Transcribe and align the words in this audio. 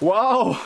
Wow! 0.00 0.56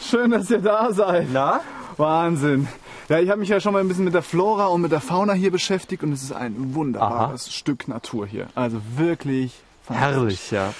Schön, 0.00 0.30
dass 0.30 0.50
ihr 0.50 0.58
da 0.60 0.92
seid. 0.92 1.28
Na? 1.32 1.60
Wahnsinn. 1.96 2.68
Ja, 3.08 3.18
ich 3.20 3.30
habe 3.30 3.40
mich 3.40 3.48
ja 3.48 3.60
schon 3.60 3.72
mal 3.72 3.80
ein 3.80 3.88
bisschen 3.88 4.04
mit 4.04 4.14
der 4.14 4.22
Flora 4.22 4.66
und 4.66 4.82
mit 4.82 4.92
der 4.92 5.00
Fauna 5.00 5.32
hier 5.32 5.50
beschäftigt 5.50 6.02
und 6.02 6.12
es 6.12 6.22
ist 6.22 6.32
ein 6.32 6.74
wunderbares 6.74 7.52
Stück 7.52 7.88
Natur 7.88 8.26
hier. 8.26 8.48
Also 8.54 8.80
wirklich 8.96 9.52
Herrlich, 9.88 10.50
ja. 10.50 10.74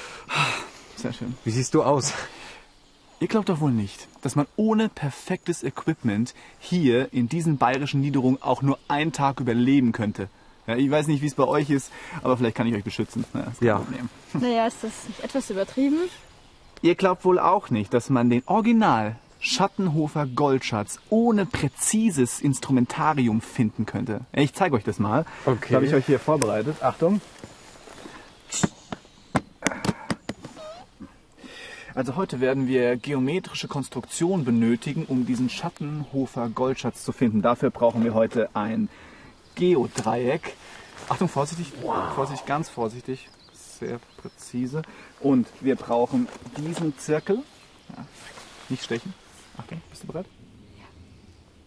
Sehr 0.96 1.12
schön. 1.12 1.36
Wie 1.44 1.50
siehst 1.50 1.74
du 1.74 1.84
aus? 1.84 2.12
Ihr 3.20 3.28
glaubt 3.28 3.48
doch 3.48 3.60
wohl 3.60 3.70
nicht, 3.70 4.08
dass 4.22 4.34
man 4.34 4.46
ohne 4.56 4.88
perfektes 4.88 5.62
Equipment 5.62 6.34
hier 6.58 7.12
in 7.12 7.28
diesen 7.28 7.56
bayerischen 7.56 8.00
Niederungen 8.00 8.42
auch 8.42 8.62
nur 8.62 8.78
einen 8.88 9.12
Tag 9.12 9.38
überleben 9.40 9.92
könnte. 9.92 10.28
Ja, 10.66 10.74
ich 10.74 10.90
weiß 10.90 11.06
nicht, 11.06 11.22
wie 11.22 11.26
es 11.28 11.34
bei 11.36 11.44
euch 11.44 11.70
ist, 11.70 11.92
aber 12.24 12.36
vielleicht 12.36 12.56
kann 12.56 12.66
ich 12.66 12.74
euch 12.74 12.82
beschützen. 12.82 13.24
Ja, 13.32 13.40
ist 13.42 13.58
kein 13.60 13.68
Ja. 13.68 13.76
Problem. 13.78 14.08
Naja, 14.34 14.66
ist 14.66 14.82
das 14.82 14.90
nicht 15.06 15.20
etwas 15.22 15.48
übertrieben? 15.50 15.98
Ihr 16.82 16.94
glaubt 16.94 17.24
wohl 17.24 17.38
auch 17.38 17.70
nicht, 17.70 17.94
dass 17.94 18.10
man 18.10 18.28
den 18.30 18.42
Original 18.46 19.16
Schattenhofer 19.40 20.26
Goldschatz 20.26 20.98
ohne 21.08 21.46
präzises 21.46 22.40
Instrumentarium 22.40 23.40
finden 23.40 23.86
könnte. 23.86 24.20
Ich 24.32 24.54
zeige 24.54 24.76
euch 24.76 24.84
das 24.84 24.98
mal. 24.98 25.24
Okay. 25.44 25.58
Das 25.60 25.72
habe 25.74 25.86
ich 25.86 25.94
euch 25.94 26.06
hier 26.06 26.18
vorbereitet. 26.18 26.82
Achtung. 26.82 27.20
Also 31.94 32.16
heute 32.16 32.40
werden 32.40 32.68
wir 32.68 32.96
geometrische 32.96 33.68
Konstruktion 33.68 34.44
benötigen, 34.44 35.06
um 35.06 35.24
diesen 35.24 35.48
Schattenhofer 35.48 36.50
Goldschatz 36.50 37.02
zu 37.02 37.12
finden. 37.12 37.40
Dafür 37.40 37.70
brauchen 37.70 38.04
wir 38.04 38.12
heute 38.12 38.50
ein 38.52 38.90
Geodreieck. 39.54 40.56
Achtung, 41.08 41.28
vorsichtig, 41.28 41.72
vorsichtig, 42.14 42.46
ganz 42.46 42.68
vorsichtig, 42.68 43.30
sehr 43.78 43.98
präzise. 44.16 44.82
Und 45.20 45.46
wir 45.60 45.76
brauchen 45.76 46.28
diesen 46.56 46.96
Zirkel. 46.98 47.42
Ja, 47.90 48.04
nicht 48.68 48.84
stechen. 48.84 49.14
Achtung, 49.56 49.80
bist 49.90 50.02
du 50.02 50.06
bereit? 50.06 50.26
Ja. 50.78 50.84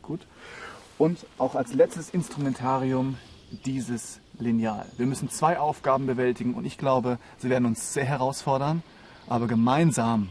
Gut. 0.01 0.25
Und 0.97 1.25
auch 1.37 1.55
als 1.55 1.73
letztes 1.73 2.09
Instrumentarium 2.09 3.17
dieses 3.65 4.19
Lineal. 4.37 4.85
Wir 4.97 5.05
müssen 5.05 5.29
zwei 5.29 5.59
Aufgaben 5.59 6.05
bewältigen 6.05 6.53
und 6.53 6.65
ich 6.65 6.77
glaube, 6.77 7.19
sie 7.37 7.49
werden 7.49 7.65
uns 7.65 7.93
sehr 7.93 8.05
herausfordern, 8.05 8.83
aber 9.27 9.47
gemeinsam 9.47 10.29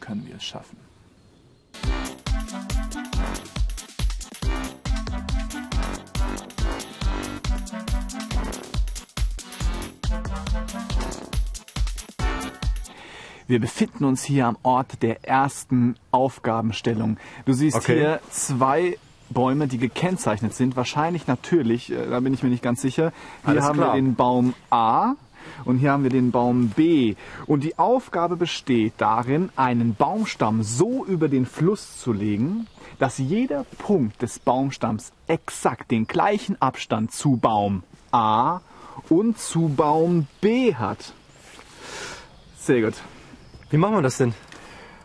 können 0.00 0.26
wir 0.26 0.36
es 0.36 0.44
schaffen. 0.44 0.85
Wir 13.48 13.60
befinden 13.60 14.04
uns 14.04 14.24
hier 14.24 14.46
am 14.46 14.56
Ort 14.62 15.02
der 15.02 15.24
ersten 15.24 15.94
Aufgabenstellung. 16.10 17.16
Du 17.44 17.52
siehst 17.52 17.76
Okay. 17.76 17.94
hier 17.94 18.20
zwei 18.30 18.98
Bäume, 19.30 19.68
die 19.68 19.78
gekennzeichnet 19.78 20.54
sind. 20.54 20.76
Wahrscheinlich 20.76 21.26
natürlich, 21.26 21.92
äh, 21.92 22.10
da 22.10 22.20
bin 22.20 22.34
ich 22.34 22.42
mir 22.42 22.48
nicht 22.48 22.62
ganz 22.62 22.80
sicher. 22.82 23.12
Hier 23.42 23.50
Alles 23.50 23.64
haben 23.64 23.76
klar. 23.78 23.94
wir 23.94 24.00
den 24.02 24.14
Baum 24.16 24.54
A 24.70 25.14
und 25.64 25.78
hier 25.78 25.92
haben 25.92 26.02
wir 26.02 26.10
den 26.10 26.32
Baum 26.32 26.70
B. 26.70 27.14
Und 27.46 27.62
die 27.62 27.78
Aufgabe 27.78 28.36
besteht 28.36 28.94
darin, 28.98 29.50
einen 29.54 29.94
Baumstamm 29.94 30.62
so 30.64 31.04
über 31.04 31.28
den 31.28 31.46
Fluss 31.46 32.00
zu 32.00 32.12
legen, 32.12 32.66
dass 32.98 33.18
jeder 33.18 33.64
Punkt 33.78 34.22
des 34.22 34.40
Baumstamms 34.40 35.12
exakt 35.28 35.90
den 35.92 36.06
gleichen 36.08 36.60
Abstand 36.60 37.12
zu 37.12 37.36
Baum 37.36 37.84
A 38.10 38.60
und 39.08 39.38
zu 39.38 39.68
Baum 39.68 40.26
B 40.40 40.74
hat. 40.74 41.12
Sehr 42.58 42.82
gut. 42.82 42.94
Wie 43.70 43.76
machen 43.76 43.94
wir 43.94 44.02
das 44.02 44.18
denn? 44.18 44.34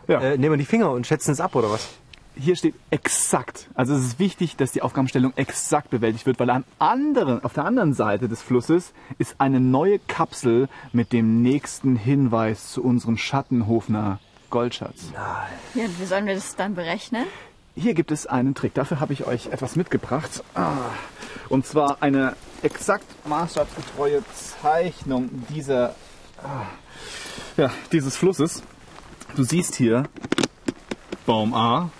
Ja. 0.08 0.20
Äh, 0.20 0.38
nehmen 0.38 0.54
wir 0.54 0.58
die 0.58 0.64
Finger 0.64 0.90
und 0.90 1.06
schätzen 1.06 1.32
es 1.32 1.40
ab, 1.40 1.54
oder 1.54 1.70
was? 1.70 1.88
hier 2.34 2.56
steht 2.56 2.74
exakt. 2.90 3.68
Also 3.74 3.94
es 3.94 4.02
ist 4.02 4.18
wichtig, 4.18 4.56
dass 4.56 4.72
die 4.72 4.82
Aufgabenstellung 4.82 5.32
exakt 5.36 5.90
bewältigt 5.90 6.26
wird, 6.26 6.38
weil 6.38 6.50
am 6.50 6.64
anderen, 6.78 7.44
auf 7.44 7.52
der 7.52 7.64
anderen 7.64 7.94
Seite 7.94 8.28
des 8.28 8.42
Flusses 8.42 8.92
ist 9.18 9.36
eine 9.38 9.60
neue 9.60 9.98
Kapsel 9.98 10.68
mit 10.92 11.12
dem 11.12 11.42
nächsten 11.42 11.96
Hinweis 11.96 12.72
zu 12.72 12.82
unserem 12.82 13.16
Schattenhofner 13.18 14.18
Goldschatz. 14.50 15.10
Ja, 15.14 15.46
und 15.74 16.00
wie 16.00 16.04
sollen 16.04 16.26
wir 16.26 16.34
das 16.34 16.56
dann 16.56 16.74
berechnen? 16.74 17.24
Hier 17.74 17.94
gibt 17.94 18.10
es 18.10 18.26
einen 18.26 18.54
Trick. 18.54 18.74
Dafür 18.74 19.00
habe 19.00 19.14
ich 19.14 19.26
euch 19.26 19.46
etwas 19.46 19.76
mitgebracht. 19.76 20.44
Ah, 20.54 20.72
Und 21.48 21.66
zwar 21.66 22.02
eine 22.02 22.36
exakt 22.62 23.06
maßstabsgetreue 23.26 24.22
Zeichnung 24.60 25.30
dieser, 25.48 25.94
ah, 26.42 26.66
ja, 27.56 27.70
dieses 27.92 28.16
Flusses. 28.16 28.62
Du 29.36 29.44
siehst 29.44 29.74
hier 29.74 30.04
Baum 31.26 31.54
A 31.54 31.90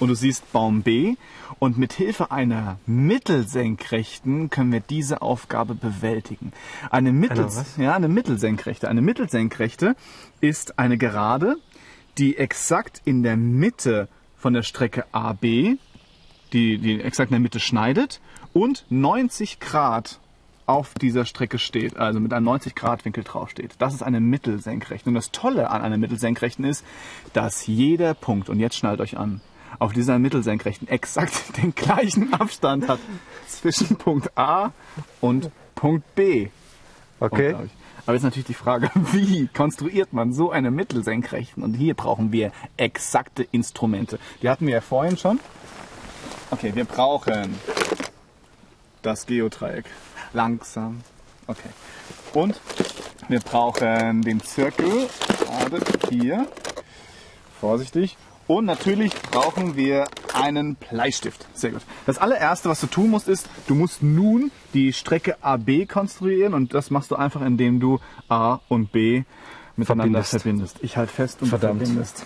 und 0.00 0.08
du 0.08 0.14
siehst 0.14 0.50
Baum 0.52 0.82
B. 0.82 1.16
Und 1.58 1.78
mit 1.78 1.92
Hilfe 1.92 2.32
einer 2.32 2.78
Mittelsenkrechten 2.86 4.50
können 4.50 4.72
wir 4.72 4.80
diese 4.80 5.22
Aufgabe 5.22 5.76
bewältigen. 5.76 6.52
Eine, 6.90 7.12
Mittel, 7.12 7.38
Eine 7.38 7.46
was? 7.46 7.76
ja, 7.76 7.94
eine 7.94 8.08
Mittelsenkrechte. 8.08 8.88
Eine 8.88 9.00
Mittelsenkrechte 9.00 9.94
ist 10.40 10.80
eine 10.80 10.98
Gerade, 10.98 11.56
die 12.18 12.36
exakt 12.36 13.00
in 13.04 13.22
der 13.22 13.36
Mitte 13.36 14.08
von 14.36 14.54
der 14.54 14.62
Strecke 14.62 15.04
AB, 15.12 15.42
die, 15.42 15.78
die 16.52 17.00
exakt 17.00 17.30
in 17.30 17.34
der 17.34 17.40
Mitte 17.40 17.60
schneidet 17.60 18.20
und 18.52 18.84
90 18.90 19.60
Grad 19.60 20.18
auf 20.66 20.94
dieser 20.94 21.24
Strecke 21.24 21.58
steht, 21.58 21.96
also 21.96 22.20
mit 22.20 22.32
einem 22.32 22.44
90 22.46 22.74
Grad 22.74 23.04
Winkel 23.04 23.24
drauf 23.24 23.50
steht. 23.50 23.72
Das 23.78 23.94
ist 23.94 24.02
eine 24.02 24.20
Mittelsenkrechte. 24.20 25.08
Und 25.08 25.14
das 25.14 25.30
Tolle 25.30 25.70
an 25.70 25.82
einer 25.82 25.98
Mittelsenkrechten 25.98 26.64
ist, 26.64 26.84
dass 27.32 27.66
jeder 27.66 28.14
Punkt, 28.14 28.48
und 28.48 28.60
jetzt 28.60 28.76
schnallt 28.76 29.00
euch 29.00 29.16
an, 29.16 29.40
auf 29.78 29.92
dieser 29.92 30.18
Mittelsenkrechten 30.18 30.88
exakt 30.88 31.56
den 31.62 31.74
gleichen 31.74 32.32
Abstand 32.34 32.88
hat 32.88 33.00
zwischen 33.46 33.96
Punkt 33.96 34.36
A 34.36 34.72
und 35.20 35.50
Punkt 35.74 36.14
B. 36.14 36.48
Okay. 37.20 37.54
Aber 38.04 38.14
jetzt 38.14 38.24
natürlich 38.24 38.46
die 38.46 38.54
Frage, 38.54 38.90
wie 39.12 39.48
konstruiert 39.48 40.12
man 40.12 40.32
so 40.32 40.50
eine 40.50 40.70
Mittelsenkrechten? 40.70 41.62
Und 41.62 41.74
hier 41.74 41.94
brauchen 41.94 42.32
wir 42.32 42.52
exakte 42.76 43.44
Instrumente. 43.44 44.18
Die 44.42 44.48
hatten 44.48 44.66
wir 44.66 44.74
ja 44.74 44.80
vorhin 44.80 45.16
schon. 45.16 45.38
Okay, 46.50 46.72
wir 46.74 46.84
brauchen 46.84 47.54
das 49.02 49.26
Geodreieck. 49.26 49.86
Langsam. 50.32 51.00
Okay. 51.46 51.68
Und 52.32 52.60
wir 53.28 53.40
brauchen 53.40 54.22
den 54.22 54.40
Zirkel. 54.40 55.08
Gerade 55.46 55.80
hier. 56.08 56.48
Vorsichtig. 57.60 58.16
Und 58.46 58.64
natürlich 58.64 59.14
brauchen 59.14 59.76
wir 59.76 60.06
einen 60.34 60.74
Bleistift. 60.74 61.46
Sehr 61.54 61.70
gut. 61.70 61.82
Das 62.06 62.18
allererste, 62.18 62.68
was 62.68 62.80
du 62.80 62.86
tun 62.86 63.10
musst, 63.10 63.28
ist, 63.28 63.48
du 63.66 63.74
musst 63.74 64.02
nun 64.02 64.50
die 64.74 64.92
Strecke 64.92 65.42
AB 65.42 65.86
konstruieren 65.86 66.54
und 66.54 66.74
das 66.74 66.90
machst 66.90 67.10
du 67.10 67.16
einfach, 67.16 67.42
indem 67.42 67.78
du 67.80 68.00
A 68.28 68.60
und 68.68 68.92
B 68.92 69.24
miteinander 69.76 70.22
Verbindest. 70.24 70.30
verbindest. 70.30 70.78
Ich 70.82 70.96
halte 70.96 71.12
fest 71.12 71.42
und 71.42 71.48
Verdammt. 71.48 71.82
verbindest. 71.82 72.24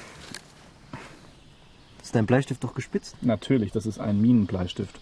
Ist 2.03 2.14
dein 2.14 2.26
Bleistift 2.26 2.62
doch 2.64 2.75
gespitzt? 2.75 3.16
Natürlich, 3.20 3.72
das 3.72 3.84
ist 3.84 3.98
ein 3.98 4.20
Minenbleistift. 4.20 4.98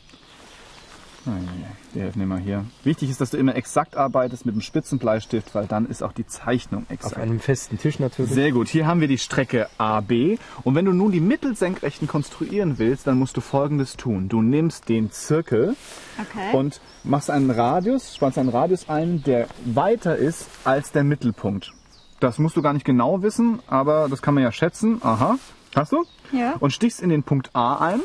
Nein, 1.26 1.48
wir 1.94 2.02
helfen 2.02 2.26
mal 2.28 2.38
hier. 2.38 2.66
Wichtig 2.82 3.08
ist, 3.08 3.18
dass 3.20 3.30
du 3.30 3.38
immer 3.38 3.54
exakt 3.56 3.96
arbeitest 3.96 4.44
mit 4.44 4.54
einem 4.54 4.60
spitzen 4.60 4.98
Bleistift, 4.98 5.54
weil 5.54 5.66
dann 5.66 5.86
ist 5.86 6.02
auch 6.02 6.12
die 6.12 6.26
Zeichnung 6.26 6.82
Auf 6.82 6.90
exakt. 6.90 7.16
einem 7.18 7.40
festen 7.40 7.78
Tisch 7.78 7.98
natürlich. 7.98 8.32
Sehr 8.32 8.52
gut. 8.52 8.68
Hier 8.68 8.86
haben 8.86 9.00
wir 9.00 9.08
die 9.08 9.16
Strecke 9.16 9.68
AB. 9.78 10.38
Und 10.64 10.74
wenn 10.74 10.84
du 10.84 10.92
nun 10.92 11.12
die 11.12 11.20
Mittelsenkrechten 11.20 12.08
konstruieren 12.08 12.78
willst, 12.78 13.06
dann 13.06 13.18
musst 13.18 13.36
du 13.38 13.40
Folgendes 13.40 13.96
tun. 13.96 14.28
Du 14.28 14.42
nimmst 14.42 14.88
den 14.90 15.10
Zirkel 15.12 15.76
Okay. 16.20 16.54
und 16.56 16.80
machst 17.04 17.30
einen 17.30 17.50
Radius, 17.50 18.14
spannst 18.16 18.36
einen 18.38 18.50
Radius 18.50 18.88
ein, 18.90 19.22
der 19.22 19.46
weiter 19.64 20.16
ist 20.16 20.46
als 20.64 20.92
der 20.92 21.04
Mittelpunkt. 21.04 21.72
Das 22.20 22.38
musst 22.38 22.56
du 22.56 22.62
gar 22.62 22.72
nicht 22.74 22.84
genau 22.84 23.22
wissen, 23.22 23.60
aber 23.66 24.08
das 24.10 24.20
kann 24.20 24.34
man 24.34 24.42
ja 24.42 24.52
schätzen. 24.52 25.00
Aha. 25.02 25.36
Hast 25.74 25.92
du? 25.92 26.04
Ja. 26.32 26.54
Und 26.60 26.72
stichst 26.72 27.00
in 27.00 27.08
den 27.08 27.22
Punkt 27.22 27.50
A 27.54 27.76
ein 27.76 28.00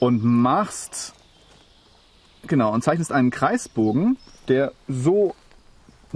und 0.00 0.24
machst, 0.24 1.14
genau, 2.46 2.72
und 2.72 2.82
zeichnest 2.82 3.12
einen 3.12 3.30
Kreisbogen, 3.30 4.16
der 4.48 4.72
so 4.88 5.34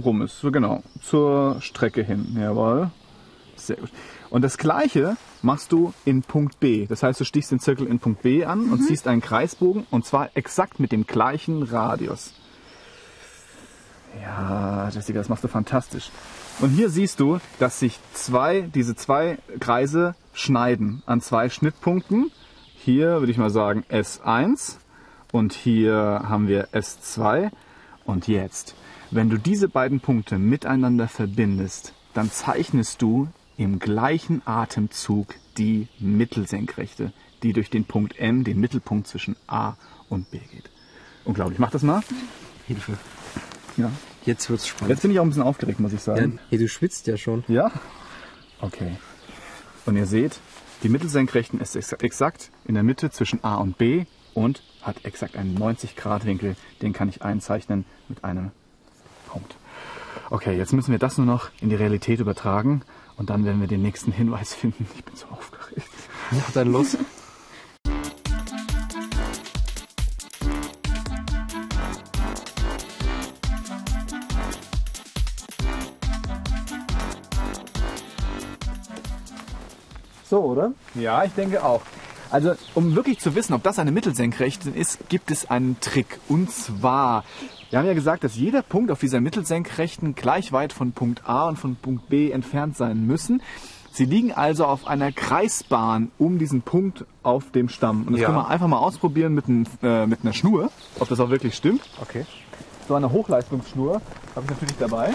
rum 0.03 0.21
ist, 0.21 0.39
so 0.39 0.51
genau, 0.51 0.83
zur 1.01 1.61
Strecke 1.61 2.03
hin. 2.03 2.35
Jawohl. 2.39 2.91
Sehr 3.55 3.77
gut. 3.77 3.91
Und 4.29 4.41
das 4.41 4.57
gleiche 4.57 5.15
machst 5.41 5.71
du 5.71 5.93
in 6.03 6.21
Punkt 6.21 6.59
B. 6.59 6.87
Das 6.87 7.03
heißt, 7.03 7.19
du 7.19 7.23
stichst 7.23 7.51
den 7.51 7.59
Zirkel 7.59 7.87
in 7.87 7.99
Punkt 7.99 8.21
B 8.21 8.43
an 8.43 8.69
und 8.69 8.81
ziehst 8.81 9.07
einen 9.07 9.21
Kreisbogen 9.21 9.85
und 9.91 10.05
zwar 10.05 10.29
exakt 10.35 10.79
mit 10.79 10.91
dem 10.91 11.07
gleichen 11.07 11.63
Radius. 11.63 12.33
Ja, 14.21 14.89
Jessica, 14.89 15.19
das 15.19 15.29
machst 15.29 15.43
du 15.43 15.47
fantastisch. 15.47 16.09
Und 16.59 16.69
hier 16.69 16.89
siehst 16.89 17.19
du, 17.19 17.39
dass 17.59 17.79
sich 17.79 17.99
zwei, 18.13 18.61
diese 18.61 18.95
zwei 18.95 19.37
Kreise 19.59 20.15
schneiden 20.33 21.03
an 21.05 21.21
zwei 21.21 21.49
Schnittpunkten. 21.49 22.31
Hier 22.75 23.19
würde 23.19 23.31
ich 23.31 23.37
mal 23.37 23.49
sagen 23.49 23.83
S1 23.89 24.77
und 25.35 25.51
hier 25.51 25.95
haben 25.95 26.47
wir 26.47 26.69
S2. 26.69 27.51
Und 28.05 28.29
jetzt, 28.29 28.73
wenn 29.11 29.29
du 29.29 29.37
diese 29.37 29.67
beiden 29.67 29.99
Punkte 29.99 30.37
miteinander 30.39 31.09
verbindest, 31.09 31.93
dann 32.13 32.31
zeichnest 32.31 33.01
du 33.01 33.27
im 33.57 33.79
gleichen 33.79 34.41
Atemzug 34.45 35.35
die 35.57 35.89
Mittelsenkrechte, 35.99 37.11
die 37.43 37.51
durch 37.51 37.69
den 37.69 37.83
Punkt 37.83 38.17
M, 38.17 38.45
den 38.45 38.61
Mittelpunkt 38.61 39.07
zwischen 39.07 39.35
A 39.45 39.73
und 40.07 40.31
B 40.31 40.37
geht. 40.37 40.69
Unglaublich. 41.25 41.59
Mach 41.59 41.71
das 41.71 41.83
mal. 41.83 42.01
Hilfe. 42.65 42.97
Ja. 43.75 43.91
Jetzt 44.25 44.49
wird's 44.49 44.67
spannend. 44.67 44.91
Jetzt 44.91 45.01
bin 45.01 45.11
ich 45.11 45.19
auch 45.19 45.23
ein 45.23 45.29
bisschen 45.29 45.43
aufgeregt, 45.43 45.81
muss 45.81 45.91
ich 45.91 46.01
sagen. 46.01 46.39
Hey, 46.49 46.59
du 46.59 46.69
schwitzt 46.69 47.07
ja 47.07 47.17
schon. 47.17 47.43
Ja? 47.49 47.71
Okay. 48.61 48.95
Und 49.85 49.97
ihr 49.97 50.05
seht, 50.05 50.39
die 50.83 50.89
Mittelsenkrechten 50.89 51.59
ist 51.59 51.75
ex- 51.75 51.91
exakt 51.91 52.51
in 52.63 52.75
der 52.75 52.83
Mitte 52.83 53.11
zwischen 53.11 53.43
A 53.43 53.55
und 53.55 53.77
B 53.77 54.05
und 54.33 54.63
hat 54.85 55.03
exakt 55.03 55.35
einen 55.35 55.57
90-Grad-Winkel. 55.57 56.55
Den 56.81 56.93
kann 56.93 57.09
ich 57.09 57.23
einzeichnen 57.23 57.85
mit 58.07 58.23
einem 58.23 58.51
Punkt. 59.27 59.55
Okay, 60.29 60.55
jetzt 60.55 60.73
müssen 60.73 60.91
wir 60.91 60.99
das 60.99 61.17
nur 61.17 61.27
noch 61.27 61.49
in 61.59 61.69
die 61.69 61.75
Realität 61.75 62.19
übertragen 62.19 62.83
und 63.17 63.29
dann 63.29 63.45
werden 63.45 63.59
wir 63.59 63.67
den 63.67 63.81
nächsten 63.81 64.11
Hinweis 64.11 64.53
finden. 64.53 64.87
Ich 64.95 65.03
bin 65.03 65.15
so 65.15 65.27
aufgeregt. 65.27 65.89
Ja, 66.31 66.43
dann 66.53 66.71
los. 66.71 66.97
So, 80.27 80.41
oder? 80.41 80.71
Ja, 80.95 81.23
ich 81.23 81.33
denke 81.33 81.63
auch. 81.63 81.83
Also, 82.31 82.55
um 82.73 82.95
wirklich 82.95 83.19
zu 83.19 83.35
wissen, 83.35 83.53
ob 83.53 83.63
das 83.63 83.79
eine 83.79 83.91
Mittelsenkrechte 83.91 84.69
ist, 84.69 85.09
gibt 85.09 85.31
es 85.31 85.49
einen 85.49 85.79
Trick. 85.79 86.19
Und 86.27 86.51
zwar, 86.51 87.23
wir 87.69 87.79
haben 87.79 87.85
ja 87.85 87.93
gesagt, 87.93 88.23
dass 88.23 88.35
jeder 88.35 88.61
Punkt 88.61 88.91
auf 88.91 88.99
dieser 88.99 89.21
Mittelsenkrechten 89.21 90.15
gleich 90.15 90.51
weit 90.51 90.73
von 90.73 90.91
Punkt 90.91 91.27
A 91.27 91.47
und 91.47 91.57
von 91.57 91.75
Punkt 91.75 92.09
B 92.09 92.31
entfernt 92.31 92.75
sein 92.77 93.05
müssen. 93.05 93.41
Sie 93.91 94.05
liegen 94.05 94.33
also 94.33 94.65
auf 94.65 94.87
einer 94.87 95.13
Kreisbahn 95.13 96.11
um 96.17 96.37
diesen 96.37 96.61
Punkt 96.63 97.05
auf 97.23 97.51
dem 97.51 97.69
Stamm. 97.69 98.03
Und 98.07 98.13
das 98.13 98.21
Ja. 98.21 98.27
können 98.27 98.39
wir 98.39 98.47
einfach 98.49 98.67
mal 98.67 98.79
ausprobieren 98.79 99.33
mit, 99.33 99.47
ein, 99.47 99.65
äh, 99.81 100.05
mit 100.05 100.19
einer 100.23 100.33
Schnur, 100.33 100.69
ob 100.99 101.07
das 101.07 101.19
auch 101.21 101.29
wirklich 101.29 101.55
stimmt. 101.55 101.81
Okay. 102.01 102.25
So 102.89 102.95
eine 102.95 103.11
Hochleistungsschnur 103.11 104.01
habe 104.35 104.45
ich 104.45 104.49
natürlich 104.51 104.75
dabei. 104.77 105.13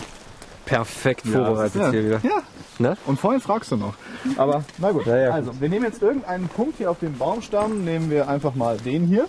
Perfekt 0.70 1.26
vorbereitet 1.26 1.82
ja. 1.82 1.90
hier 1.90 2.04
wieder. 2.04 2.20
Ja, 2.22 2.42
Ne? 2.78 2.96
und 3.04 3.20
vorhin 3.20 3.40
fragst 3.40 3.72
du 3.72 3.76
noch. 3.76 3.94
Aber 4.36 4.64
na 4.78 4.92
gut. 4.92 5.04
Ja, 5.04 5.16
ja, 5.18 5.30
also, 5.32 5.60
wir 5.60 5.68
nehmen 5.68 5.84
jetzt 5.84 6.00
irgendeinen 6.00 6.48
Punkt 6.48 6.78
hier 6.78 6.90
auf 6.90 6.98
dem 7.00 7.18
Baumstamm, 7.18 7.84
nehmen 7.84 8.08
wir 8.08 8.28
einfach 8.28 8.54
mal 8.54 8.78
den 8.78 9.06
hier. 9.06 9.28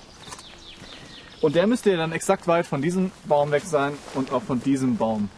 Und 1.42 1.56
der 1.56 1.66
müsste 1.66 1.90
ja 1.90 1.98
dann 1.98 2.12
exakt 2.12 2.48
weit 2.48 2.68
von 2.68 2.82
diesem 2.82 3.12
Baum 3.26 3.52
weg 3.52 3.64
sein 3.66 3.94
und 4.14 4.32
auch 4.32 4.44
von 4.44 4.62
diesem 4.62 4.96
Baum. 4.98 5.30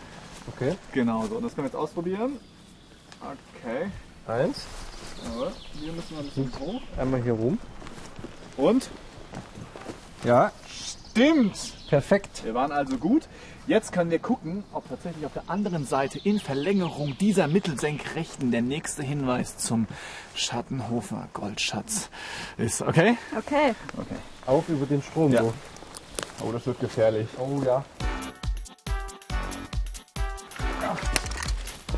Okay. 0.54 0.76
Genau 0.92 1.26
so. 1.26 1.38
Und 1.38 1.44
das 1.44 1.56
können 1.56 1.66
wir 1.66 1.70
jetzt 1.70 1.80
ausprobieren. 1.80 2.38
Okay. 3.22 3.90
Eins. 4.28 4.66
Jawohl. 5.24 5.52
Hier 5.80 5.94
müssen 5.94 6.10
wir 6.12 6.20
ein 6.20 6.26
bisschen 6.26 6.52
hoch. 6.60 6.82
Einmal 6.98 7.24
hier 7.24 7.34
rum. 7.34 7.58
Und? 8.58 8.90
Ja. 10.26 10.52
Stimmt! 11.14 11.74
Perfekt. 11.90 12.44
Wir 12.44 12.56
waren 12.56 12.72
also 12.72 12.98
gut. 12.98 13.28
Jetzt 13.68 13.92
können 13.92 14.10
wir 14.10 14.18
gucken, 14.18 14.64
ob 14.74 14.90
tatsächlich 14.90 15.24
auf 15.28 15.34
der 15.34 15.48
anderen 15.48 15.86
Seite 15.86 16.18
in 16.18 16.40
Verlängerung 16.40 17.16
dieser 17.20 17.48
Mittelsenkrechten 17.48 18.50
der 18.50 18.64
nächste 18.64 19.04
Hinweis 19.04 19.60
zum 19.60 19.86
Schattenhofer 20.34 21.30
Goldschatz 21.34 22.10
ist. 22.58 22.82
Okay? 22.82 23.16
Okay. 23.38 23.76
Okay. 23.96 24.16
Auf 24.48 24.68
über 24.70 24.88
den 24.88 25.04
Strom. 25.04 25.32
Ja. 25.32 25.44
So. 25.44 25.54
Oh, 26.44 26.52
das 26.52 26.66
wird 26.66 26.80
gefährlich. 26.80 27.28
Oh 27.38 27.62
ja. 27.64 27.86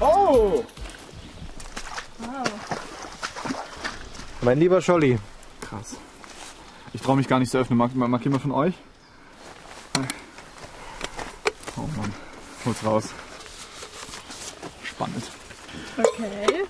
Oh! 0.02 0.62
Mein 4.42 4.60
lieber 4.60 4.82
Scholli. 4.82 5.20
Krass. 5.62 5.96
Ich 6.92 7.02
traue 7.02 7.16
mich 7.16 7.30
gar 7.30 7.40
nicht 7.40 7.50
zu 7.50 7.58
öffnen. 7.58 7.78
Mag, 7.78 7.96
mag 7.96 8.22
jemand 8.22 8.42
von 8.42 8.52
euch? 8.52 8.74
Oh 11.78 11.82
Mann. 11.98 12.14
Hol's 12.66 12.84
raus. 12.86 13.06
Spannend. 14.84 15.24
Okay. 15.98 16.64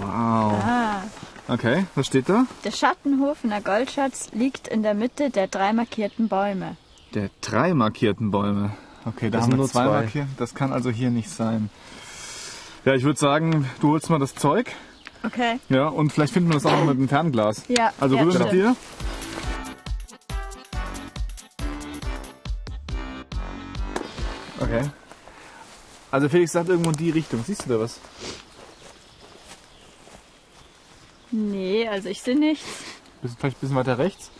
Wow. 0.00 0.62
Ah. 0.62 1.02
Okay, 1.48 1.86
was 1.94 2.06
steht 2.06 2.28
da? 2.28 2.44
Der 2.64 2.70
Schattenhofener 2.70 3.60
Goldschatz 3.60 4.28
liegt 4.32 4.68
in 4.68 4.82
der 4.82 4.94
Mitte 4.94 5.30
der 5.30 5.48
drei 5.48 5.72
markierten 5.72 6.28
Bäume. 6.28 6.76
Der 7.14 7.30
drei 7.40 7.74
markierten 7.74 8.30
Bäume. 8.30 8.72
Okay, 9.04 9.30
da 9.30 9.38
Das 9.38 9.42
haben 9.42 9.50
sind 9.50 9.50
wir 9.52 9.56
nur 9.56 9.68
zwei, 9.68 9.84
zwei. 9.84 9.90
markiert. 10.02 10.26
Das 10.36 10.54
kann 10.54 10.72
also 10.72 10.90
hier 10.90 11.10
nicht 11.10 11.30
sein. 11.30 11.70
Ja, 12.84 12.94
ich 12.94 13.02
würde 13.02 13.18
sagen, 13.18 13.68
du 13.80 13.88
holst 13.90 14.10
mal 14.10 14.18
das 14.18 14.34
Zeug. 14.34 14.70
Okay. 15.24 15.58
Ja, 15.68 15.88
und 15.88 16.12
vielleicht 16.12 16.32
finden 16.34 16.50
wir 16.50 16.54
das 16.54 16.66
auch 16.66 16.72
noch 16.72 16.84
mit 16.86 16.98
dem 16.98 17.08
Fernglas. 17.08 17.64
Ja, 17.68 17.92
Also 18.00 18.16
ja, 18.16 18.22
rüber 18.22 18.38
mit 18.38 18.52
dir. 18.52 18.76
Okay. 24.70 24.90
Also 26.10 26.28
Felix 26.28 26.52
sagt 26.52 26.68
irgendwo 26.68 26.90
in 26.90 26.96
die 26.96 27.10
Richtung. 27.10 27.42
Siehst 27.44 27.64
du 27.66 27.70
da 27.70 27.80
was? 27.80 27.98
Nee, 31.30 31.88
also 31.88 32.08
ich 32.08 32.20
sehe 32.22 32.38
nichts. 32.38 32.66
Bisschen, 33.22 33.38
vielleicht 33.38 33.56
ein 33.56 33.60
bisschen 33.60 33.76
weiter 33.76 33.98
rechts. 33.98 34.30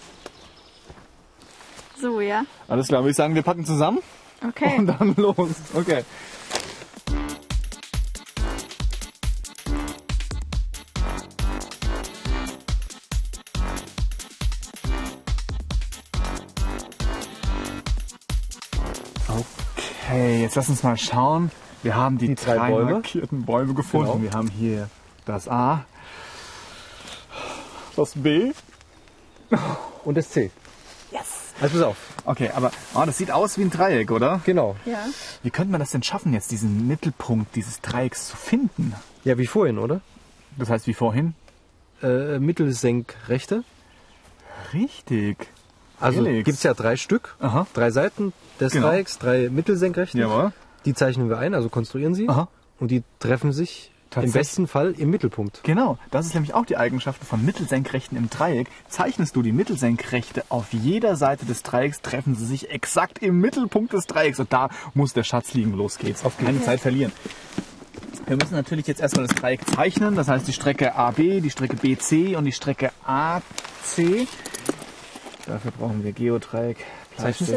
So, 2.01 2.21
ja. 2.21 2.45
Alles 2.67 2.89
klar, 2.89 3.03
würde 3.03 3.11
ich 3.11 3.17
sagen, 3.17 3.35
wir 3.35 3.43
packen 3.43 3.65
zusammen 3.65 3.99
Okay. 4.47 4.79
und 4.79 4.87
dann 4.87 5.15
los. 5.17 5.51
Okay. 5.75 6.05
Okay, 20.11 20.41
jetzt 20.43 20.57
lass 20.57 20.69
uns 20.69 20.83
mal 20.83 20.97
schauen. 20.97 21.53
Wir 21.85 21.95
haben 21.95 22.19
die, 22.19 22.27
Die 22.27 22.35
drei 22.35 22.57
drei 22.57 22.71
Bäume. 22.71 22.91
markierten 22.95 23.45
Bäume 23.45 23.75
gefunden. 23.75 24.11
Genau. 24.11 24.23
Wir 24.25 24.33
haben 24.33 24.51
hier 24.51 24.91
das 25.25 25.47
A, 25.47 25.85
das 27.95 28.15
B. 28.17 28.51
Und 30.05 30.17
das 30.17 30.31
C. 30.31 30.51
Yes. 31.13 31.55
Also 31.61 31.77
pass 31.79 31.87
auf. 31.87 31.97
Okay, 32.25 32.51
aber 32.53 32.73
oh, 32.95 33.05
das 33.07 33.19
sieht 33.19 33.31
aus 33.31 33.57
wie 33.57 33.63
ein 33.63 33.71
Dreieck, 33.71 34.11
oder? 34.11 34.41
Genau. 34.45 34.75
Ja. 34.85 35.07
Wie 35.45 35.51
könnte 35.51 35.71
man 35.71 35.79
das 35.79 35.93
denn 35.93 36.03
schaffen, 36.03 36.33
jetzt 36.33 36.51
diesen 36.51 36.89
Mittelpunkt 36.89 37.55
dieses 37.55 37.81
Dreiecks 37.81 38.27
zu 38.27 38.37
finden? 38.37 38.95
Ja, 39.23 39.39
wie 39.39 39.47
vorhin, 39.47 39.79
oder? 39.79 40.01
Das 40.59 40.71
heißt 40.71 40.89
wie 40.89 40.95
vorhin? 40.95 41.35
Äh, 42.03 42.41
Mittelsenkrechte. 42.41 43.63
Richtig. 44.73 45.47
Also 46.01 46.23
Felix. 46.25 46.45
gibt's 46.45 46.63
ja 46.63 46.75
drei 46.75 46.97
Stück. 46.97 47.37
Aha. 47.41 47.67
Drei 47.75 47.91
Seiten 47.91 48.33
des 48.59 48.73
Genau. 48.73 48.89
Dreiecks, 48.89 49.19
drei 49.19 49.49
Mittelsenkrechte. 49.51 50.19
Jawohl. 50.19 50.53
Die 50.85 50.95
zeichnen 50.95 51.29
wir 51.29 51.39
ein, 51.39 51.55
also 51.55 51.69
konstruieren 51.69 52.15
sie. 52.15 52.29
Aha. 52.29 52.49
Und 52.79 52.91
die 52.91 53.03
treffen 53.19 53.53
sich 53.53 53.93
im 54.17 54.33
besten 54.33 54.67
Fall 54.67 54.93
im 54.99 55.11
Mittelpunkt. 55.11 55.61
Genau, 55.63 55.97
das 56.11 56.27
ist 56.27 56.35
nämlich 56.35 56.53
auch 56.55 56.65
die 56.67 56.77
Eigenschaft 56.77 57.23
von 57.23 57.45
Mittelsenkrechten 57.45 58.19
im 58.19 58.29
Dreieck. 58.29 58.67
Zeichnest 58.89 59.37
du 59.37 59.43
die 59.43 59.53
Mittelsenkrechte 59.53 60.43
auf 60.49 60.73
jeder 60.73 61.15
Seite 61.15 61.47
des 61.47 61.63
Dreiecks, 61.63 62.01
treffen 62.01 62.35
sie 62.35 62.45
sich 62.47 62.71
exakt 62.71 63.19
im 63.23 63.39
Mittelpunkt 63.41 63.93
des 63.93 64.07
Dreiecks. 64.07 64.41
Und 64.41 64.53
da 64.53 64.69
muss 64.95 65.13
der 65.13 65.23
Schatz 65.23 65.55
liegen. 65.55 65.75
Los 65.77 65.99
geht's. 65.99 66.25
Auf 66.25 66.39
keine 66.39 66.61
Zeit 66.63 66.81
verlieren. 66.81 67.13
Wir 68.27 68.37
müssen 68.37 68.55
natürlich 68.55 68.87
jetzt 68.87 69.01
erstmal 69.01 69.27
das 69.29 69.37
Dreieck 69.37 69.61
zeichnen. 69.69 70.17
Das 70.17 70.27
heißt 70.29 70.47
die 70.49 70.53
Strecke 70.53 70.95
AB, 70.97 71.17
die 71.41 71.51
Strecke 71.51 71.77
BC 71.77 72.37
und 72.37 72.45
die 72.47 72.53
Strecke 72.53 72.91
AC. 73.05 74.27
Dafür 75.47 75.71
brauchen 75.73 76.05
wir 76.05 76.13
Geodreieck, 76.13 76.85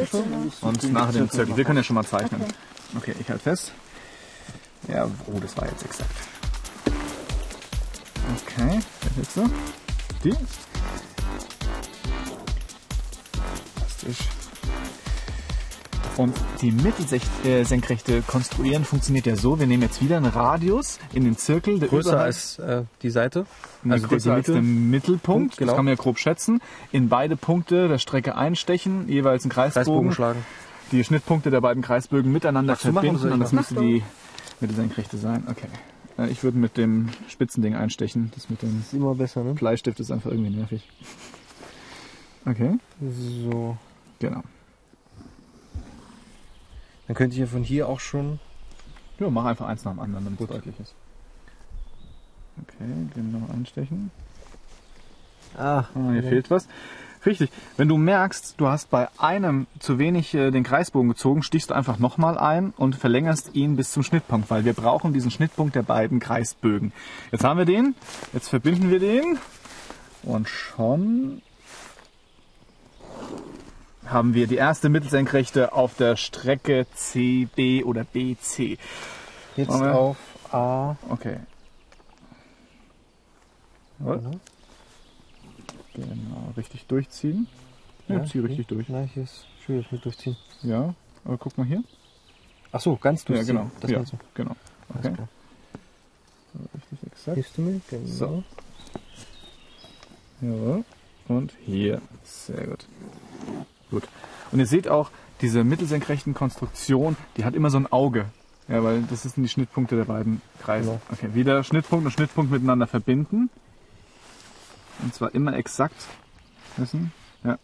schon? 0.09 0.51
und 0.61 0.93
nachher 0.93 1.13
den 1.13 1.29
Zirkel. 1.29 1.57
Wir 1.57 1.63
können 1.63 1.77
ja 1.77 1.83
schon 1.83 1.95
mal 1.95 2.05
zeichnen. 2.05 2.43
Okay, 2.95 3.13
ich 3.19 3.29
halte 3.29 3.43
fest. 3.43 3.71
Ja, 4.87 5.09
oh, 5.27 5.39
das 5.39 5.55
war 5.57 5.67
jetzt 5.67 5.83
exakt. 5.83 6.11
Okay, 8.45 8.79
wer 9.01 9.11
willst 9.15 9.37
du? 9.37 9.49
Die? 10.23 10.35
Fantastisch. 14.03 14.42
Und 16.15 16.36
die 16.62 16.72
Mittelsenkrechte 16.72 18.22
konstruieren 18.22 18.86
funktioniert 18.86 19.25
ja 19.25 19.36
so, 19.36 19.60
wir 19.60 19.65
nehmen 19.65 19.82
jetzt 19.82 20.00
wieder 20.01 20.17
einen 20.17 20.27
Radius 20.27 21.00
in 21.12 21.24
den 21.24 21.38
Zirkel, 21.38 21.79
der 21.79 21.89
Größer 21.89 22.20
als 22.20 22.60
äh, 22.60 22.84
die 23.01 23.10
Seite. 23.10 23.48
Also 23.89 24.08
größer 24.08 24.34
als 24.34 24.48
Mitte- 24.48 24.53
der 24.53 24.62
Mittelpunkt, 24.62 25.24
Punkt, 25.24 25.58
genau. 25.58 25.72
das 25.72 25.75
kann 25.75 25.86
man 25.86 25.93
ja 25.96 26.01
grob 26.01 26.20
schätzen, 26.20 26.62
in 26.91 27.10
beide 27.10 27.36
Punkte 27.36 27.88
der 27.88 27.98
Strecke 27.98 28.36
einstechen, 28.36 29.10
jeweils 29.10 29.43
einen 29.43 29.51
Kreisbogen 29.51 29.84
Kreisbogen, 29.86 30.12
schlagen. 30.13 30.46
die 30.91 31.03
Schnittpunkte 31.03 31.50
der 31.50 31.62
beiden 31.62 31.82
Kreisbögen 31.82 32.32
miteinander 32.32 32.74
Magst 32.74 32.84
verbinden 32.84 33.32
und 33.32 33.39
das 33.39 33.51
müsste 33.51 33.75
die 33.75 34.03
Mittelsenkrechte 34.60 35.17
sein. 35.17 35.46
Okay. 35.50 35.67
Äh, 36.20 36.29
Ich 36.29 36.43
würde 36.43 36.60
mit 36.60 36.77
dem 36.77 37.10
Spitzending 37.27 37.74
einstechen, 37.74 38.32
das 38.36 38.51
mit 38.51 38.62
dem 38.62 38.82
Ist 38.82 38.93
immer 38.93 39.15
besser, 39.15 39.43
ne? 39.43 39.53
Bleistift 39.55 40.00
ist 40.00 40.12
einfach 40.12 40.29
irgendwie 40.29 40.51
nervig. 40.55 40.88
Okay, 42.46 42.77
So. 43.50 43.77
genau. 44.20 44.43
Dann 47.07 47.15
könnte 47.15 47.33
ich 47.36 47.39
ja 47.39 47.48
von 47.48 47.63
hier 47.63 47.88
auch 47.89 48.00
schon 48.00 48.39
Ja, 49.19 49.29
mach 49.29 49.45
einfach 49.45 49.67
eins 49.67 49.83
nach 49.83 49.91
dem 49.93 50.00
anderen, 50.00 50.25
damit 50.25 50.39
es 50.41 50.48
deutlich 50.48 50.75
ist. 50.79 50.95
Okay, 52.62 52.86
genau 53.15 53.48
einstechen. 53.53 54.12
Ah, 55.57 55.86
Ah, 55.95 56.12
hier 56.12 56.24
fehlt 56.24 56.50
was. 56.50 56.67
Richtig. 57.25 57.51
Wenn 57.77 57.88
du 57.88 57.98
merkst, 57.98 58.55
du 58.57 58.67
hast 58.67 58.89
bei 58.89 59.07
einem 59.17 59.65
zu 59.79 59.98
wenig 59.98 60.33
äh, 60.33 60.51
den 60.51 60.63
Kreisbogen 60.63 61.10
gezogen, 61.10 61.41
stichst 61.41 61.69
du 61.69 61.74
einfach 61.74 61.98
nochmal 61.98 62.38
ein 62.38 62.74
und 62.75 62.95
verlängerst 62.95 63.55
ihn 63.55 63.75
bis 63.77 63.91
zum 63.91 64.03
Schnittpunkt, 64.03 64.50
weil 64.50 64.65
wir 64.65 64.74
brauchen 64.74 65.13
diesen 65.13 65.31
Schnittpunkt 65.31 65.75
der 65.75 65.83
beiden 65.83 66.19
Kreisbögen. 66.19 66.91
Jetzt 67.31 67.43
haben 67.45 67.57
wir 67.57 67.65
den, 67.65 67.95
jetzt 68.33 68.50
verbinden 68.50 68.89
wir 68.91 69.00
den 69.00 69.38
und 70.24 70.50
schon 70.50 71.41
haben 74.13 74.34
wir 74.34 74.48
die 74.48 74.55
erste 74.55 74.89
Mittelsenkrechte 74.89 75.74
auf 75.74 75.96
der 75.96 76.15
Strecke 76.15 76.86
CB 76.93 77.84
oder 77.84 78.03
BC. 78.03 78.77
Jetzt 79.58 79.70
auf 79.72 80.17
A. 80.51 80.96
Okay. 81.10 81.39
Was? 84.00 84.22
Genau. 84.22 84.39
Genau, 85.96 86.53
richtig 86.58 86.86
durchziehen. 86.88 87.48
Ja, 88.08 88.24
zieh 88.25 88.39
richtig 88.39 88.67
durch. 88.67 88.89
Nein, 88.89 89.10
hier 89.13 89.24
ist 89.24 89.46
schwierig 89.63 89.91
mit 89.91 90.03
durchziehen. 90.03 90.36
Ja, 90.62 90.93
aber 91.24 91.38
guck 91.38 91.58
mal 91.58 91.65
hier. 91.65 91.84
Ach 92.72 92.82
so, 92.82 92.96
ganz 92.96 93.24
durchziehen. 93.24 93.55
Ja, 93.55 93.62
genau. 93.62 93.72
Das 93.79 93.91
ja, 93.91 93.98
meinst 93.98 94.13
du. 94.13 94.17
genau. 94.34 94.55
Okay. 94.89 95.13
So, 96.53 96.60
richtig 96.74 97.08
exakt. 97.12 97.36
Hilfst 97.36 97.58
du 97.58 97.62
mir? 97.62 97.82
Genau. 97.89 98.08
So. 98.08 98.43
Ja. 100.41 100.84
Und 101.27 101.53
hier. 101.65 102.01
Sehr 102.24 102.67
gut. 102.67 102.86
Gut. 103.93 104.07
Und 104.51 104.59
ihr 104.59 104.65
seht 104.65 104.88
auch, 104.88 105.12
diese 105.41 105.63
mittelsenkrechten 105.63 106.33
Konstruktion, 106.33 107.15
die 107.38 107.45
hat 107.45 107.53
immer 107.53 107.69
so 107.69 107.77
ein 107.77 107.91
Auge. 107.91 108.25
Ja, 108.67 108.83
weil 108.83 109.03
das 109.03 109.21
sind 109.21 109.43
die 109.43 109.50
Schnittpunkte 109.50 109.95
der 109.95 110.05
beiden 110.05 110.41
Kreise. 110.62 110.88
Genau. 110.88 111.01
Okay, 111.12 111.35
wieder 111.35 111.63
Schnittpunkt 111.63 112.05
und 112.05 112.12
Schnittpunkt 112.12 112.51
miteinander 112.51 112.88
verbinden. 112.88 113.50
Und 115.03 115.13
zwar 115.13 115.35
immer 115.35 115.55
exakt 115.55 116.07
wissen. 116.77 117.12
Ja. 117.43 117.59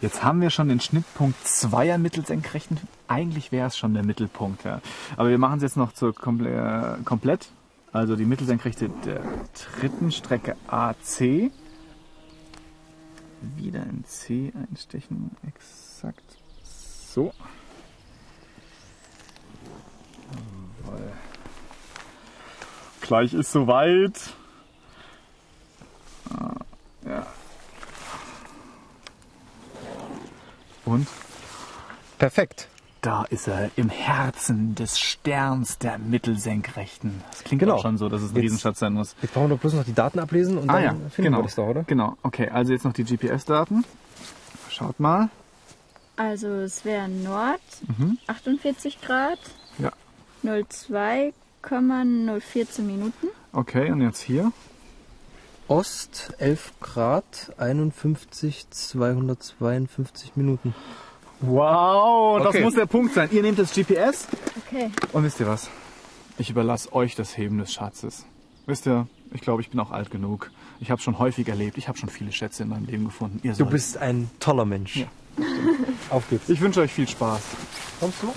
Jetzt 0.00 0.24
haben 0.24 0.40
wir 0.40 0.50
schon 0.50 0.68
den 0.68 0.80
Schnittpunkt 0.80 1.46
zweier 1.46 1.98
Mittelsenkrechten. 1.98 2.80
Eigentlich 3.06 3.52
wäre 3.52 3.68
es 3.68 3.76
schon 3.76 3.94
der 3.94 4.02
Mittelpunkt. 4.02 4.64
Ja. 4.64 4.80
Aber 5.16 5.28
wir 5.28 5.38
machen 5.38 5.58
es 5.58 5.62
jetzt 5.62 5.76
noch 5.76 5.92
zur 5.92 6.14
komple 6.14 6.98
äh, 6.98 7.04
komplett. 7.04 7.50
Also 7.92 8.16
die 8.16 8.24
Mittelsenkrechte 8.24 8.88
der 9.04 9.20
dritten 9.78 10.10
Strecke 10.10 10.56
AC. 10.68 11.52
Wieder 13.56 13.82
in 13.84 14.04
C 14.04 14.52
einstechen. 14.54 15.36
Exakt. 15.46 16.22
So. 16.62 17.32
Jawohl. 20.84 21.12
Gleich 23.00 23.34
ist 23.34 23.52
soweit. 23.52 24.34
Ah, 26.32 26.54
Ja. 27.06 27.26
Und 30.84 31.06
Perfekt. 32.18 32.68
Da 33.00 33.24
ist 33.24 33.48
er 33.48 33.70
im 33.76 33.88
Herzen 33.88 34.74
des 34.74 34.98
Sterns 34.98 35.78
der 35.78 35.98
Mittelsenkrechten. 35.98 37.22
Das 37.30 37.44
klingt 37.44 37.60
Genau. 37.60 37.76
auch 37.76 37.82
schon 37.82 37.96
so, 37.98 38.08
dass 38.08 38.20
es 38.22 38.30
ein 38.30 38.36
Jetzt- 38.36 38.42
Riesenschatz 38.44 38.78
sein 38.80 38.92
muss. 38.92 39.14
Jetzt 39.22 39.32
brauchen 39.34 39.48
wir 39.48 39.54
doch 39.56 39.60
bloß 39.60 39.72
noch 39.74 39.84
die 39.84 39.94
Daten 39.94 40.18
ablesen 40.18 40.58
und 40.58 40.68
Ah 40.68 40.74
dann 40.74 40.82
ja, 40.84 40.90
finden 41.10 41.22
genau. 41.32 41.38
wir 41.38 41.42
das 41.44 41.54
doch, 41.54 41.66
oder? 41.66 41.84
Genau. 41.84 42.16
Okay, 42.22 42.48
also 42.50 42.72
jetzt 42.72 42.84
noch 42.84 42.92
die 42.92 43.04
GPS-Daten. 43.04 43.84
Schaut 44.70 45.00
mal. 45.00 45.28
Also 46.16 46.48
es 46.48 46.84
wäre 46.84 47.08
Nord 47.08 47.60
Mhm. 47.98 48.18
48 48.26 49.00
Grad, 49.00 49.38
Ja. 49.78 49.92
02,014 51.62 52.86
Minuten. 52.86 53.28
Okay, 53.52 53.90
und 53.90 54.00
jetzt 54.00 54.20
hier. 54.20 54.52
Ost 55.68 56.32
11 56.38 56.72
Grad, 56.80 57.52
51, 57.58 58.68
252 58.70 60.36
Minuten. 60.36 60.74
Wow, 61.40 62.38
das 62.38 62.48
Okay. 62.48 62.62
muss 62.64 62.74
der 62.74 62.86
Punkt 62.86 63.14
sein. 63.14 63.28
Ihr 63.32 63.42
nehmt 63.42 63.58
das 63.58 63.72
GPS 63.72 64.26
Okay. 64.66 64.90
und 65.12 65.24
wisst 65.24 65.40
ihr 65.40 65.46
was? 65.46 65.68
Ich 66.38 66.50
überlasse 66.50 66.92
euch 66.94 67.14
das 67.16 67.36
Heben 67.36 67.58
des 67.58 67.72
Schatzes. 67.72 68.24
Wisst 68.66 68.86
ihr, 68.86 69.06
ich 69.32 69.40
glaube, 69.40 69.62
ich 69.62 69.70
bin 69.70 69.80
auch 69.80 69.90
alt 69.90 70.10
genug. 70.10 70.50
Ich 70.80 70.90
habe 70.90 71.00
schon 71.00 71.18
häufig 71.18 71.48
erlebt. 71.48 71.76
Ich 71.78 71.88
habe 71.88 71.98
schon 71.98 72.08
viele 72.08 72.32
Schätze 72.32 72.62
in 72.62 72.68
meinem 72.70 72.86
Leben 72.86 73.04
gefunden. 73.04 73.40
Ihr 73.42 73.52
Du 73.52 73.58
sollt. 73.58 73.70
bist 73.70 73.98
ein 73.98 74.30
toller 74.40 74.64
Mensch. 74.64 74.96
Ja, 74.96 75.06
Auf 76.10 76.28
geht's. 76.30 76.48
Ich 76.48 76.60
wünsche 76.60 76.80
euch 76.80 76.92
viel 76.92 77.08
Spaß. 77.08 77.42
Kommst 78.00 78.22
du? 78.22 78.32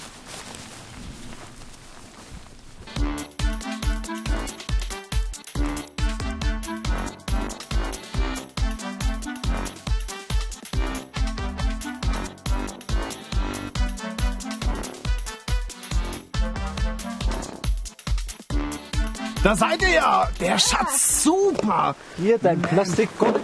Da 19.44 19.58
seid 19.58 19.82
ihr 19.82 19.90
ja! 19.90 20.30
Der 20.40 20.58
Schatz, 20.58 21.22
super! 21.22 21.98
Hier, 22.16 22.38
dein 22.38 22.62
Plastikgott. 22.62 23.42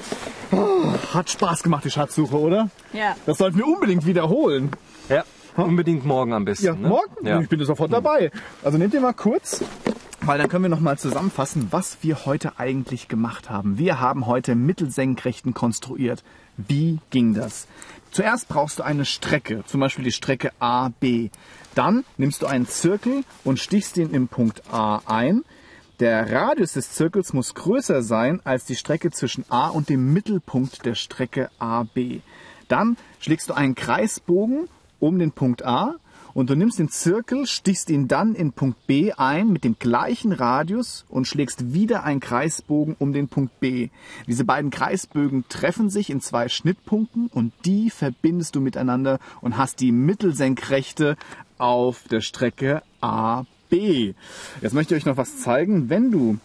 Hat 1.14 1.30
Spaß 1.30 1.62
gemacht, 1.62 1.84
die 1.84 1.92
Schatzsuche, 1.92 2.40
oder? 2.40 2.70
Ja. 2.94 3.18
Das 3.26 3.38
sollten 3.38 3.58
wir 3.58 3.68
unbedingt 3.68 4.06
wiederholen. 4.06 4.72
Ja, 5.10 5.26
unbedingt 5.58 6.06
morgen 6.06 6.32
am 6.32 6.46
besten. 6.46 6.68
Ja, 6.68 6.74
ne? 6.74 6.88
morgen? 6.88 7.28
Ja. 7.28 7.42
Ich 7.42 7.50
bin 7.50 7.62
sofort 7.66 7.92
dabei. 7.92 8.32
Also 8.64 8.78
nehmt 8.78 8.94
ihr 8.94 9.02
mal 9.02 9.12
kurz, 9.12 9.62
weil 10.22 10.38
dann 10.38 10.48
können 10.48 10.64
wir 10.64 10.70
noch 10.70 10.80
mal 10.80 10.98
zusammenfassen, 10.98 11.68
was 11.72 11.98
wir 12.00 12.26
heute 12.26 12.58
eigentlich 12.60 13.10
gemacht 13.10 13.50
haben. 13.50 13.78
Wir 13.78 14.00
haben 14.00 14.26
heute 14.26 14.56
Mittelsenkrechten 14.56 15.54
konstruiert. 15.54 16.24
Wie 16.56 17.00
ging 17.10 17.34
das? 17.34 17.68
Zuerst 18.12 18.48
brauchst 18.48 18.80
du 18.80 18.84
eine 18.84 19.04
Strecke, 19.04 19.66
zum 19.66 19.82
Beispiel 19.82 20.06
die 20.06 20.14
Strecke 20.14 20.52
AB. 20.60 21.30
Dann 21.76 22.06
nimmst 22.16 22.42
du 22.42 22.46
einen 22.46 22.68
Zirkel 22.68 23.26
und 23.44 23.60
stichst 23.60 23.98
ihn 23.98 24.12
im 24.12 24.30
Punkt 24.30 24.64
A 24.72 25.02
ein. 25.06 25.44
Der 26.00 26.32
Radius 26.32 26.74
des 26.74 26.94
Zirkels 26.94 27.34
muss 27.34 27.54
größer 27.56 28.02
sein 28.02 28.40
als 28.46 28.64
die 28.64 28.78
Strecke 28.78 29.12
zwischen 29.12 29.44
A 29.50 29.68
und 29.68 29.90
dem 29.90 30.14
Mittelpunkt 30.14 30.86
der 30.86 30.96
Strecke 30.96 31.50
AB. 31.60 32.22
Dann 32.70 32.96
schlägst 33.20 33.50
du 33.50 33.54
einen 33.54 33.76
Kreisbogen 33.76 34.70
um 35.02 35.20
den 35.20 35.34
Punkt 35.34 35.66
A 35.66 35.96
und 36.34 36.50
du 36.50 36.56
nimmst 36.56 36.80
den 36.80 36.88
Zirkel, 36.88 37.46
stichst 37.48 37.90
ihn 37.90 38.08
dann 38.08 38.34
in 38.34 38.54
Punkt 38.54 38.88
B 38.88 39.12
ein 39.12 39.50
mit 39.50 39.66
dem 39.66 39.78
gleichen 39.78 40.32
Radius 40.32 41.04
und 41.10 41.28
schlägst 41.28 41.74
wieder 41.74 42.06
einen 42.06 42.22
Kreisbogen 42.22 42.96
um 42.98 43.12
den 43.12 43.28
Punkt 43.28 43.60
B. 43.60 43.90
Diese 44.26 44.46
beiden 44.46 44.72
Kreisbögen 44.72 45.50
treffen 45.50 45.90
sich 45.90 46.10
in 46.10 46.22
zwei 46.22 46.48
Schnittpunkten 46.48 47.28
und 47.28 47.52
die 47.66 47.90
verbindest 47.90 48.56
du 48.56 48.62
miteinander 48.62 49.20
und 49.42 49.58
hast 49.58 49.82
die 49.82 49.92
Mittelsenkrechte 49.92 51.18
auf 51.58 52.06
der 52.10 52.22
Strecke 52.22 52.84
AB. 53.02 53.48
Jetzt 54.62 54.74
möchte 54.74 54.96
ich 54.96 55.02
euch 55.02 55.06
noch 55.06 55.18
was 55.18 55.38
zeigen. 55.40 55.90
Wenn 55.90 56.12
du 56.12 56.40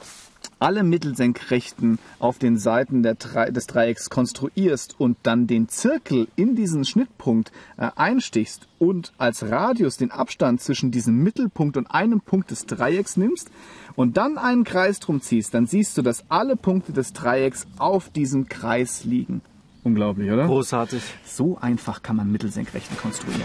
alle 0.59 0.83
Mittelsenkrechten 0.83 1.99
auf 2.19 2.39
den 2.39 2.59
Seiten 2.59 3.03
Dre 3.03 3.53
des 3.53 3.67
Dreiecks 3.67 4.11
konstruierst 4.11 4.99
und 4.99 5.17
dann 5.23 5.47
den 5.47 5.69
Zirkel 5.69 6.29
in 6.37 6.55
diesen 6.57 6.85
Schnittpunkt 6.85 7.53
äh, 7.77 7.91
einstichst 7.97 8.69
und 8.79 9.13
als 9.19 9.43
Radius 9.43 9.97
den 9.97 10.11
Abstand 10.11 10.61
zwischen 10.61 10.91
diesem 10.91 11.23
Mittelpunkt 11.23 11.77
und 11.77 11.91
einem 11.91 12.21
Punkt 12.21 12.51
des 12.51 12.67
Dreiecks 12.67 13.17
nimmst 13.17 13.51
und 13.97 14.17
dann 14.17 14.39
einen 14.39 14.65
Kreis 14.65 15.01
drum 15.01 15.21
ziehst, 15.21 15.55
dann 15.55 15.67
siehst 15.67 15.99
du, 15.99 16.03
dass 16.03 16.25
alle 16.31 16.57
Punkte 16.57 16.93
des 16.93 17.13
Dreiecks 17.13 17.67
auf 17.79 18.11
diesem 18.11 18.49
Kreis 18.49 19.05
liegen. 19.05 19.43
Unglaublich, 19.83 20.31
oder? 20.31 20.47
Großartig. 20.47 21.03
So 21.27 21.59
einfach 21.59 22.03
kann 22.03 22.17
man 22.17 22.33
Mittelsenkrechten 22.33 22.97
konstruieren. 22.97 23.43